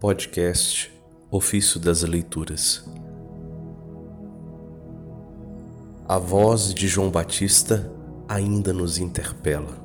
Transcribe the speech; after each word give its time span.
Podcast 0.00 0.92
Ofício 1.28 1.80
das 1.80 2.04
Leituras. 2.04 2.88
A 6.06 6.18
voz 6.18 6.72
de 6.72 6.86
João 6.86 7.10
Batista 7.10 7.90
ainda 8.28 8.72
nos 8.72 8.98
interpela. 8.98 9.76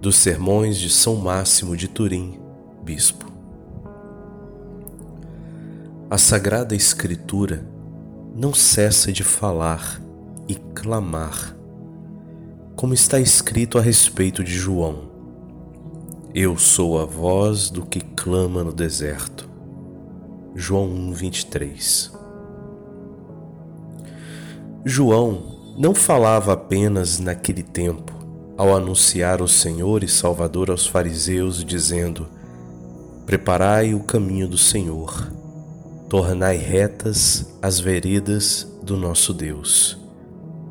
Dos 0.00 0.16
sermões 0.16 0.78
de 0.78 0.88
São 0.88 1.16
Máximo 1.16 1.76
de 1.76 1.86
Turim, 1.86 2.40
Bispo. 2.82 3.30
A 6.08 6.16
Sagrada 6.16 6.74
Escritura 6.74 7.68
não 8.34 8.54
cessa 8.54 9.12
de 9.12 9.22
falar 9.22 10.00
e 10.48 10.54
clamar, 10.54 11.54
como 12.74 12.94
está 12.94 13.20
escrito 13.20 13.76
a 13.76 13.82
respeito 13.82 14.42
de 14.42 14.52
João. 14.54 15.09
Eu 16.34 16.56
sou 16.56 17.00
a 17.00 17.04
voz 17.04 17.70
do 17.70 17.84
que 17.84 18.00
clama 18.00 18.62
no 18.62 18.72
deserto. 18.72 19.48
João 20.54 20.88
1:23. 20.88 22.12
João 24.84 25.74
não 25.76 25.94
falava 25.94 26.52
apenas 26.52 27.18
naquele 27.18 27.62
tempo 27.62 28.12
ao 28.56 28.74
anunciar 28.74 29.42
o 29.42 29.48
Senhor 29.48 30.04
e 30.04 30.08
Salvador 30.08 30.70
aos 30.70 30.86
fariseus, 30.86 31.64
dizendo: 31.64 32.28
Preparai 33.26 33.94
o 33.94 34.00
caminho 34.00 34.48
do 34.48 34.58
Senhor 34.58 35.40
tornai 36.10 36.56
retas 36.56 37.56
as 37.62 37.78
veredas 37.78 38.66
do 38.82 38.96
nosso 38.96 39.32
Deus. 39.32 39.96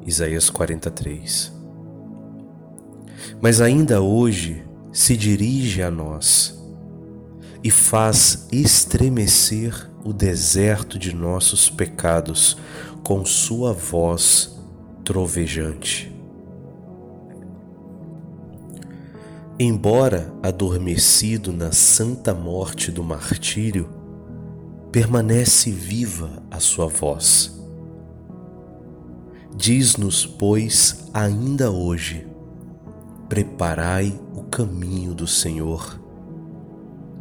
Isaías 0.05 0.50
43. 0.50 1.50
Mas 3.39 3.62
ainda 3.62 4.02
hoje 4.02 4.62
se 4.91 5.16
dirige 5.16 5.81
a 5.81 5.91
nós 5.91 6.57
e 7.63 7.70
faz 7.70 8.47
estremecer 8.52 9.89
o 10.03 10.14
deserto 10.14 10.97
de 10.97 11.14
nossos 11.14 11.69
pecados 11.69 12.58
com 13.03 13.25
sua 13.25 13.73
voz 13.73 14.58
trovejante. 15.03 16.14
Embora 19.59 20.33
adormecido 20.41 21.52
na 21.52 21.73
santa 21.73 22.33
morte 22.33 22.92
do 22.92 23.03
martírio, 23.03 23.89
permanece 24.89 25.69
viva 25.69 26.42
a 26.49 26.61
sua 26.61 26.88
voz. 26.88 27.59
Diz-nos, 29.53 30.25
pois, 30.25 31.09
ainda 31.14 31.69
hoje: 31.69 32.28
preparai 33.30 34.19
o 34.35 34.41
caminho 34.41 35.13
do 35.13 35.27
Senhor, 35.27 35.99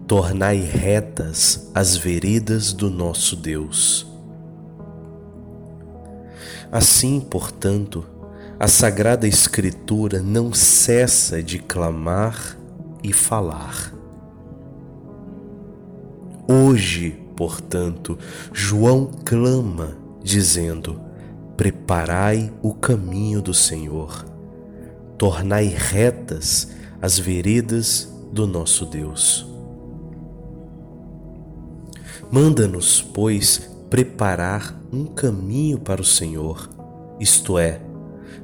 tornai 0.07 0.59
retas 0.59 1.71
as 1.75 1.99
veredas 1.99 2.73
do 2.73 2.89
nosso 2.89 3.37
Deus. 3.37 4.07
Assim, 6.73 7.21
portanto, 7.21 8.07
a 8.59 8.67
Sagrada 8.67 9.29
Escritura 9.29 10.23
não 10.23 10.53
cessa 10.55 11.43
de 11.43 11.59
clamar 11.59 12.57
e 13.05 13.13
falar. 13.13 13.93
Hoje, 16.49 17.23
portanto, 17.37 18.19
João 18.51 19.11
clama, 19.25 19.97
dizendo: 20.23 20.99
Preparai 21.57 22.51
o 22.63 22.73
caminho 22.73 23.43
do 23.43 23.53
Senhor, 23.53 24.25
tornai 25.19 25.67
retas 25.67 26.69
as 27.03 27.19
veredas 27.19 28.09
do 28.33 28.47
nosso 28.47 28.87
Deus. 28.87 29.47
Manda-nos, 32.31 33.03
pois, 33.03 33.69
preparar 33.91 34.81
um 34.93 35.07
caminho 35.07 35.79
para 35.79 36.01
o 36.01 36.05
Senhor, 36.05 36.69
isto 37.19 37.59
é, 37.59 37.81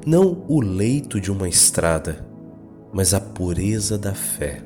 não 0.04 0.44
o 0.48 0.60
leito 0.60 1.20
de 1.20 1.30
uma 1.30 1.48
estrada, 1.48 2.26
mas 2.92 3.14
a 3.14 3.20
pureza 3.20 3.96
da 3.96 4.12
fé. 4.12 4.62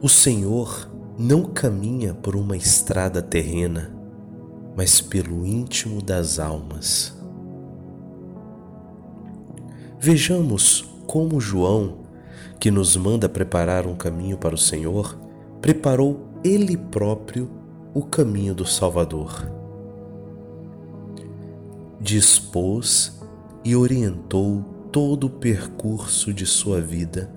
O 0.00 0.08
Senhor 0.08 0.88
não 1.18 1.44
caminha 1.44 2.14
por 2.14 2.34
uma 2.34 2.56
estrada 2.56 3.20
terrena, 3.20 3.94
mas 4.74 5.00
pelo 5.00 5.44
íntimo 5.44 6.00
das 6.00 6.38
almas. 6.38 7.19
Vejamos 10.00 10.84
como 11.06 11.40
João, 11.40 11.98
que 12.58 12.70
nos 12.70 12.96
manda 12.96 13.28
preparar 13.28 13.86
um 13.86 13.94
caminho 13.94 14.38
para 14.38 14.54
o 14.54 14.58
Senhor, 14.58 15.18
preparou 15.60 16.28
ele 16.42 16.76
próprio 16.76 17.50
o 17.92 18.02
caminho 18.02 18.54
do 18.54 18.64
Salvador. 18.64 19.50
Dispôs 22.00 23.20
e 23.62 23.76
orientou 23.76 24.64
todo 24.90 25.26
o 25.26 25.30
percurso 25.30 26.32
de 26.32 26.46
sua 26.46 26.80
vida 26.80 27.30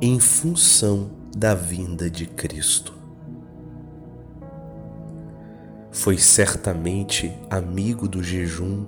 em 0.00 0.20
função 0.20 1.10
da 1.36 1.54
vinda 1.54 2.08
de 2.08 2.26
Cristo. 2.26 2.96
foi 5.96 6.18
certamente 6.18 7.32
amigo 7.48 8.06
do 8.06 8.22
jejum, 8.22 8.84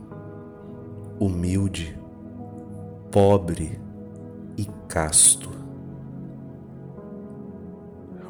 humilde, 1.19 1.97
pobre 3.10 3.80
e 4.56 4.66
casto. 4.88 5.50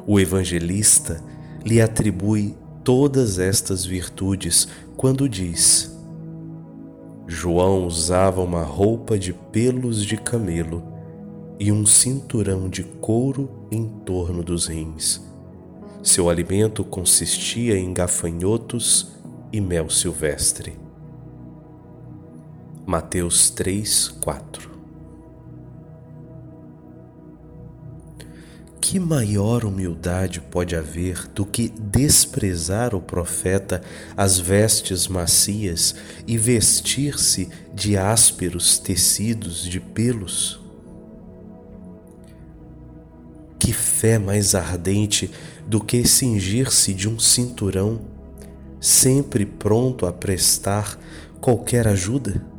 O 0.05 0.19
evangelista 0.19 1.23
lhe 1.65 1.81
atribui 1.81 2.57
todas 2.83 3.39
estas 3.39 3.85
virtudes 3.85 4.67
quando 4.97 5.29
diz: 5.29 5.95
João 7.27 7.85
usava 7.85 8.41
uma 8.41 8.63
roupa 8.63 9.17
de 9.17 9.33
pelos 9.33 10.05
de 10.05 10.17
camelo 10.17 10.83
e 11.59 11.71
um 11.71 11.85
cinturão 11.85 12.69
de 12.69 12.83
couro 12.83 13.67
em 13.71 13.87
torno 14.05 14.43
dos 14.43 14.67
rins 14.67 15.29
seu 16.01 16.29
alimento 16.29 16.83
consistia 16.83 17.77
em 17.77 17.93
gafanhotos 17.93 19.11
e 19.51 19.59
mel 19.59 19.89
silvestre. 19.89 20.88
Mateus 22.89 23.51
3, 23.51 24.15
4 24.19 24.71
Que 28.81 28.99
maior 28.99 29.63
humildade 29.63 30.41
pode 30.41 30.75
haver 30.75 31.27
do 31.27 31.45
que 31.45 31.69
desprezar 31.69 32.95
o 32.95 32.99
profeta 32.99 33.83
as 34.17 34.39
vestes 34.39 35.07
macias 35.07 35.93
e 36.25 36.35
vestir-se 36.35 37.47
de 37.75 37.95
ásperos 37.95 38.79
tecidos 38.79 39.65
de 39.65 39.79
pelos? 39.79 40.59
Que 43.59 43.71
fé 43.71 44.17
mais 44.17 44.55
ardente 44.55 45.29
do 45.67 45.79
que 45.79 46.07
cingir-se 46.07 46.95
de 46.95 47.07
um 47.07 47.19
cinturão, 47.19 48.01
sempre 48.81 49.45
pronto 49.45 50.07
a 50.07 50.11
prestar 50.11 50.99
qualquer 51.39 51.87
ajuda? 51.87 52.57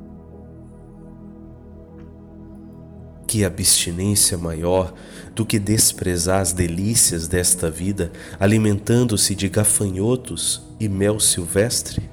Que 3.30 3.44
abstinência 3.44 4.36
maior 4.36 4.92
do 5.36 5.46
que 5.46 5.60
desprezar 5.60 6.40
as 6.40 6.52
delícias 6.52 7.28
desta 7.28 7.70
vida, 7.70 8.10
alimentando-se 8.40 9.36
de 9.36 9.48
gafanhotos 9.48 10.62
e 10.80 10.88
mel 10.88 11.20
silvestre? 11.20 12.10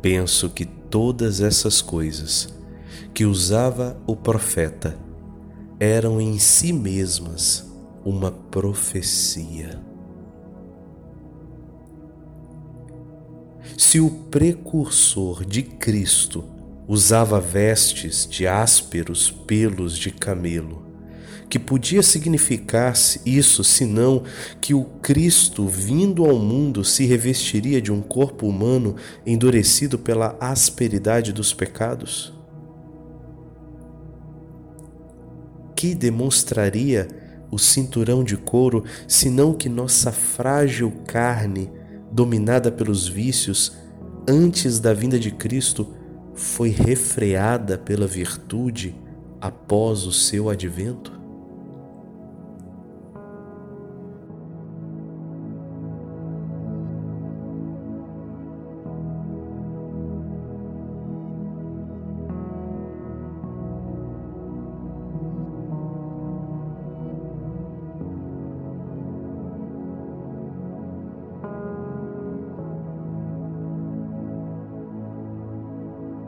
Penso 0.00 0.48
que 0.48 0.64
todas 0.64 1.42
essas 1.42 1.82
coisas 1.82 2.48
que 3.12 3.26
usava 3.26 4.00
o 4.06 4.16
profeta 4.16 4.96
eram 5.78 6.18
em 6.18 6.38
si 6.38 6.72
mesmas 6.72 7.70
uma 8.02 8.32
profecia. 8.32 9.82
Se 13.76 14.00
o 14.00 14.08
precursor 14.30 15.44
de 15.44 15.62
Cristo 15.62 16.56
usava 16.88 17.38
vestes 17.38 18.26
de 18.26 18.46
ásperos 18.46 19.30
pelos 19.30 19.98
de 19.98 20.10
camelo, 20.10 20.86
que 21.50 21.58
podia 21.58 22.02
significar 22.02 22.94
isso 23.26 23.62
senão 23.62 24.22
que 24.58 24.72
o 24.72 24.84
Cristo 24.84 25.66
vindo 25.66 26.24
ao 26.24 26.38
mundo 26.38 26.82
se 26.82 27.04
revestiria 27.04 27.80
de 27.80 27.92
um 27.92 28.00
corpo 28.00 28.46
humano 28.46 28.96
endurecido 29.26 29.98
pela 29.98 30.34
asperidade 30.40 31.30
dos 31.30 31.52
pecados? 31.52 32.32
Que 35.76 35.94
demonstraria 35.94 37.06
o 37.50 37.58
cinturão 37.58 38.24
de 38.24 38.36
couro, 38.36 38.84
senão 39.06 39.54
que 39.54 39.68
nossa 39.68 40.10
frágil 40.10 40.90
carne, 41.06 41.70
dominada 42.10 42.70
pelos 42.70 43.06
vícios, 43.06 43.72
antes 44.28 44.78
da 44.78 44.92
vinda 44.92 45.18
de 45.18 45.30
Cristo, 45.30 45.94
foi 46.38 46.68
refreada 46.68 47.76
pela 47.76 48.06
virtude 48.06 48.94
após 49.40 50.04
o 50.04 50.12
seu 50.12 50.48
advento? 50.48 51.17